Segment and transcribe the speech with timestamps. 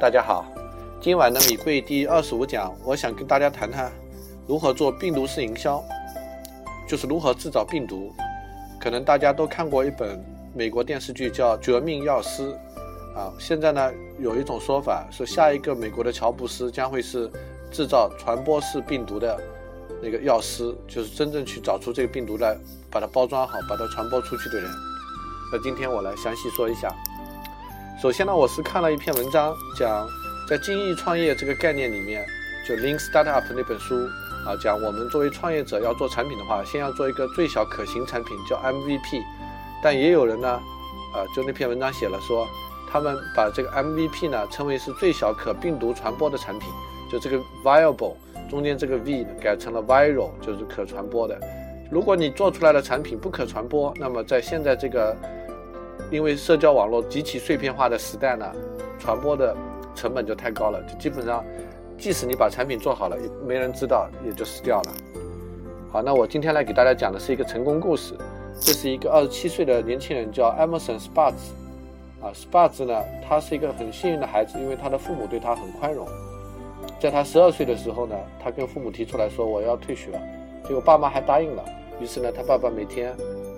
[0.00, 0.46] 大家好，
[1.00, 3.90] 今晚的米贵第二十五讲，我想跟大家谈谈
[4.46, 5.82] 如何做病毒式营销，
[6.86, 8.14] 就是如何制造病毒。
[8.80, 10.24] 可能大家都看过一本
[10.54, 12.56] 美国电视剧叫《绝命药师》
[13.18, 17.28] 啊，现在呢有一种说法说，下一个美国的乔布斯将会是
[17.72, 19.36] 制造传播式病毒的
[20.00, 22.56] 那个药师，就是真正去找出这个病毒来，
[22.88, 24.70] 把它包装好，把它传播出去的人。
[25.52, 26.88] 那今天我来详细说一下。
[28.00, 30.08] 首先呢，我是看了一篇文章，讲
[30.48, 32.24] 在精益创业这个概念里面，
[32.64, 34.06] 就 Lean Startup 那本书
[34.46, 39.24] 啊，讲我们作为创业者要做产品的话，先要做一个最小可行产品，叫 MVP。
[39.82, 42.46] 但也有人呢，啊，就那篇文章写了说，
[42.88, 46.68] 他们把这个 MVP 呢称为是最小可病毒传播的产品，
[47.10, 48.14] 就这个 Viable
[48.48, 51.36] 中间这个 V 改成了 Viral，就是可传播的。
[51.90, 55.16] 如果你做出来的产品不可传播，那么在现在这个
[56.10, 58.50] 因为社交网络极其碎片化的时代呢，
[58.98, 59.56] 传播的
[59.94, 61.44] 成本就太高了，就基本上，
[61.98, 64.92] 即使你把产品做好了，也没人知道，也就死掉了。
[65.90, 68.14] 好，那我今天来给大家讲的是一个成功故事。
[68.60, 71.52] 这是一个二十七岁的年轻人，叫 Emerson Sparks。
[72.20, 76.06] 啊，Sparks 呢，他是一个很幸运的孩子，因为他的父母对他很宽容。
[76.98, 80.10] 在他十二岁的时候呢，他跟父母提出来说我要退学，
[80.64, 81.64] 结果爸妈还答应了。
[82.00, 83.12] 于是呢，他爸爸每天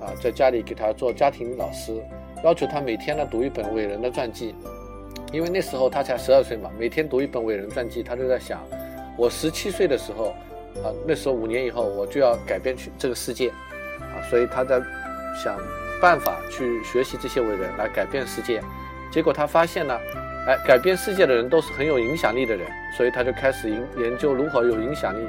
[0.00, 2.02] 啊在家里给他做家庭老师。
[2.44, 4.54] 要求他每天呢读一本伟人的传记，
[5.32, 8.60] 因为那时候他才十二岁嘛，每天读一本伟人传记，他就在想，
[9.16, 10.28] 我十七岁的时候，
[10.84, 13.48] 啊，那时候五年以后我就要改变去这个世界，
[14.00, 14.80] 啊，所以他在
[15.42, 15.58] 想
[16.00, 18.62] 办法去学习这些伟人来改变世界。
[19.10, 19.98] 结果他发现呢，
[20.46, 25.26] 哎，改变世界的人都是很有影响力的人，所以他就开始研研究如何有影响力。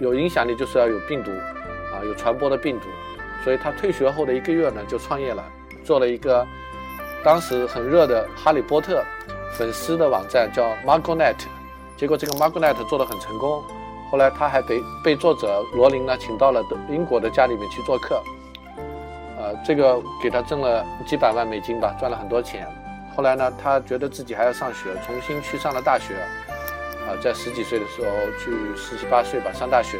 [0.00, 2.86] 有影响力就是要有病毒，啊，有传播的病毒。
[3.44, 5.44] 所以他退学后的一个月呢，就创业了。
[5.84, 6.46] 做了一个
[7.22, 9.00] 当时很热的《哈利波特》
[9.56, 11.36] 粉丝的网站，叫 Margonet。
[11.96, 13.62] 结果这个 Margonet 做得很成功。
[14.10, 18.22] 后来他还被被作者罗琳呢请到了英国的家里面去做客，
[19.38, 22.66] 呃，这个给他挣了几百万美金吧，赚了很多钱。
[23.16, 26.14] 后来呢，他觉得自己还要上学，重新去上了大学。
[27.06, 29.98] 啊，在十几岁的时候去十七八岁吧上大学，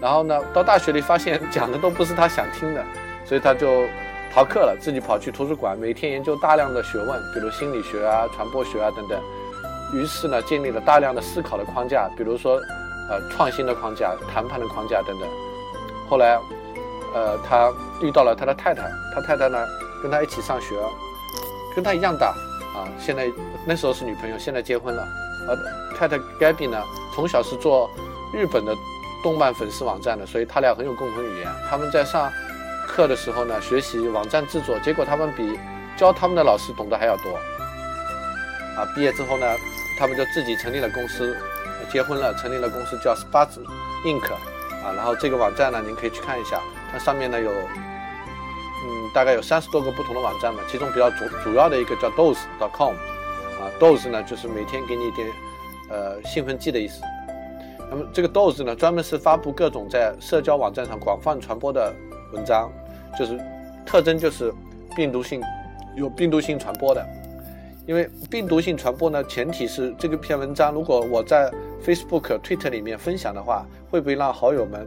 [0.00, 2.84] 然后呢，到大学里发现讲的都不是他想听的，
[3.24, 3.84] 所以他就。
[4.38, 9.20] 逃课了，自己跑去图书馆，每天研究大量的学问，比如心理学啊、传播学啊等等。
[9.92, 12.54] 于是呢，建立了大量的思考的框架，比如说，
[13.10, 15.28] 呃，创新的框架、谈判的框架等等。
[16.08, 16.38] 后来，
[17.12, 19.66] 呃，他遇到了他的太太，他太太呢
[20.00, 20.76] 跟他一起上学，
[21.74, 22.28] 跟他一样大
[22.76, 22.86] 啊。
[22.96, 23.28] 现在
[23.66, 25.04] 那时候是女朋友，现在结婚了。
[25.48, 25.56] 而
[25.96, 26.80] 太太 Gabby 呢，
[27.12, 27.90] 从小是做
[28.32, 28.72] 日本的
[29.20, 31.48] 动漫粉丝网站的，所以他俩很有共同语言。
[31.68, 32.30] 他们在上。
[32.88, 35.60] 课的时候呢，学习网站制作，结果他们比
[35.96, 37.34] 教他们的老师懂得还要多。
[38.76, 39.46] 啊，毕业之后呢，
[39.98, 41.36] 他们就自己成立了公司，
[41.92, 43.60] 结婚了，成立了公司叫 Sparks
[44.04, 44.32] Inc。
[44.82, 46.60] 啊，然后这个网站呢，您可以去看一下，
[46.90, 52.94] 它上面呢有，嗯，大概有三十多个不同的网站嘛，其中比较主主要的一个叫 Dose.com。
[53.60, 55.28] 啊，Dose 呢就是每天给你一点
[55.90, 57.02] 呃兴奋剂的意思。
[57.90, 61.92] 那么这个 Dose 呢，专门是发布各种在社交网站上广泛传播的
[62.32, 62.70] 文章。
[63.18, 63.40] 就是
[63.84, 64.52] 特征就是
[64.94, 65.42] 病毒性
[65.96, 67.04] 有病毒性传播的，
[67.84, 71.50] 因为病毒性传播呢，前提是这个篇文章如果我在
[71.82, 74.86] Facebook、Twitter 里面分享的话，会不会让好友们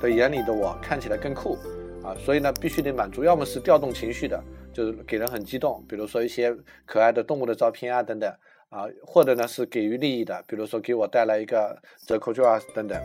[0.00, 1.56] 的眼里的我看起来更酷
[2.02, 2.16] 啊？
[2.24, 4.42] 所以呢，必须得满足，要么是调动情绪的，
[4.72, 6.52] 就是给人很激动，比如说一些
[6.86, 8.32] 可爱的动物的照片啊等等
[8.70, 11.76] 啊，或者呢是给予利益的，比如说给我带来一个
[12.06, 13.00] 折扣券啊等等。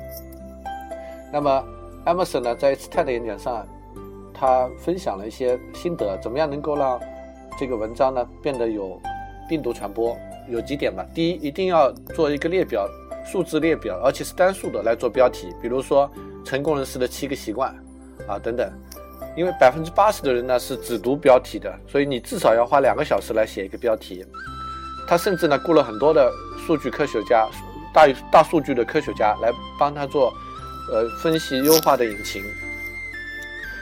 [1.31, 1.63] 那么
[2.05, 3.65] Amazon 呢，在一次 TED 演讲上。
[4.37, 6.99] 他分享了一些心得，怎么样能够让
[7.57, 9.01] 这个文章呢变得有
[9.47, 10.13] 病毒传播？
[10.49, 11.05] 有几点吧。
[11.13, 12.85] 第一，一定要做一个列表，
[13.25, 16.11] 数字列表，而且是单数的来做标题，比如说
[16.43, 17.73] 成功人士的七个习惯
[18.27, 18.69] 啊等等。
[19.37, 24.25] 因为百分之八十的人呢是只读标题的，所以你至少要花两个小时来写一个标题。
[25.07, 26.29] 他甚至呢雇了很多的
[26.67, 27.47] 数据科学家、
[27.93, 29.49] 大大数据的科学家来
[29.79, 30.33] 帮他做
[30.91, 32.43] 呃分析优化的引擎。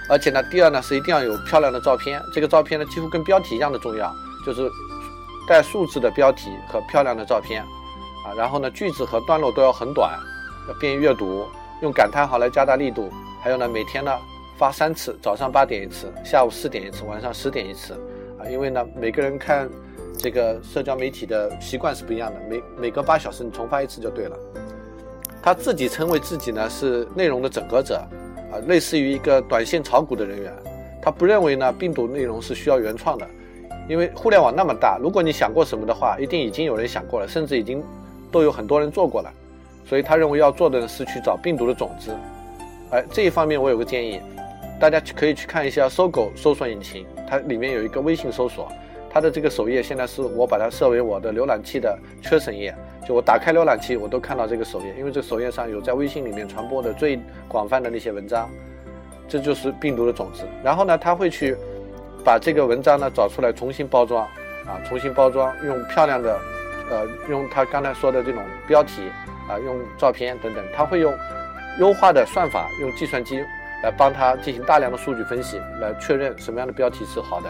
[0.10, 4.14] 而且呢，第二呢是一定要有漂亮的照片，这个照片呢几乎跟标题一样的重要，
[4.46, 4.70] 就是
[5.48, 7.64] 带数字的标题和漂亮的照片，
[8.26, 10.20] 啊，然后呢句子和段落都要很短，
[10.68, 11.48] 要便于阅读，
[11.82, 13.10] 用感叹号来加大力度，
[13.42, 14.12] 还有呢每天呢
[14.58, 17.94] 发三次，早上八点一次，下午四点一次，晚上十点一次，
[18.38, 19.70] 啊，因为呢每个人看
[20.18, 24.38] 这个社交媒体的习惯是不一样的，每每隔八小时你重发一次就对了。
[25.44, 28.02] 他自己称为自己呢是内容的整合者。
[28.50, 30.54] 啊，类似于一个短线炒股的人员，
[31.02, 33.28] 他不认为呢病毒内容是需要原创的，
[33.90, 37.84] 因为互联网那么大，如果你想过什么的话，一定已经有人想过了，甚至已经
[38.32, 39.34] 都有很多人做过了。
[39.86, 42.12] 所以他认为要做的是去找病毒的种子。
[42.92, 44.22] 哎，这一方面我有个建议，
[44.80, 48.72] 大家可以去看一下搜狗搜索引擎，它里面有一个微信搜索，
[49.10, 52.74] 它的这个首页现在是我把它设为我的浏览器的缺省页，
[53.08, 58.50] 就我打开浏览器我都看到这个首页，因为这首页上有在微信里面传播的最广泛的那些文章，
[59.28, 60.44] 这就是病毒的种子。
[60.64, 61.56] 然后呢，他会去。
[62.26, 64.26] 把这个文章呢找出来重新包装，
[64.66, 66.40] 啊，重新包装，用漂亮的，
[66.90, 69.10] 呃，用他刚才说的这种标题，
[69.50, 71.14] 啊，用照片等等，他会用
[71.80, 73.44] 优化的算法，用计算机
[73.84, 77.50] 来帮他进行大量的数据分析，来确认什么样的标题是好的。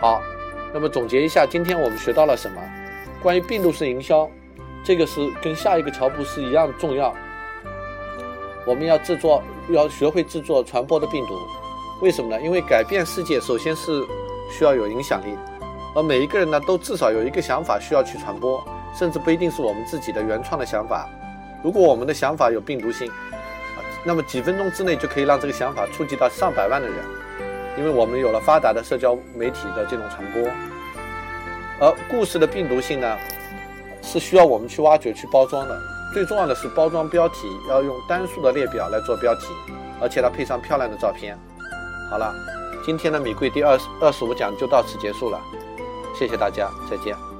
[0.00, 0.22] 好，
[0.72, 2.62] 那么总结一下，今天我们学到了什么？
[3.20, 4.30] 关于病毒式营销，
[4.84, 7.14] 这个是跟下一个乔布斯一样重要。
[8.66, 11.38] 我们要制作，要学会制作传播的病毒。
[12.00, 12.40] 为什么呢？
[12.42, 14.04] 因为改变世界首先是
[14.50, 15.36] 需要有影响力，
[15.94, 18.62] 而每一个人呢都至少有一个想法需要去传播，
[18.96, 21.08] 甚至不一定是我们自己的原创的想法。
[21.62, 23.10] 如果我们的想法有病毒性，
[24.04, 26.96] 那么几分钟之内就可以让这个想法触及到上百万的人，
[27.78, 30.42] 因为我们有了发达的社交媒体的这种传播。
[31.78, 33.16] 而故事的病毒性呢，
[34.02, 35.80] 是需要我们去挖掘、去包装的。
[36.12, 39.46] 最重要的是包装标题要用单数的列表来做标题，
[40.00, 41.38] 而且它配上漂亮的照片。
[42.10, 42.34] 好了，
[42.84, 45.40] 今天的米贵第二二十五讲就到此结束了，
[46.18, 47.31] 谢谢大家，再见。